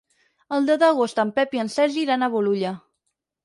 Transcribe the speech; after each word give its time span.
El 0.57 0.69
deu 0.69 0.79
d'agost 0.83 1.21
en 1.25 1.35
Pep 1.37 1.55
i 1.59 1.63
en 1.67 1.71
Sergi 1.77 2.05
iran 2.07 2.25
a 2.25 2.33
Bolulla. 2.39 2.77